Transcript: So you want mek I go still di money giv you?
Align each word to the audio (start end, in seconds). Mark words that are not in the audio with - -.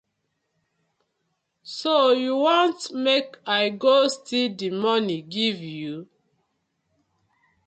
So 1.83 2.09
you 2.13 2.35
want 2.37 2.91
mek 2.91 3.27
I 3.45 3.69
go 3.83 3.95
still 4.15 4.49
di 4.59 4.69
money 4.85 5.19
giv 5.31 5.57
you? 5.61 6.07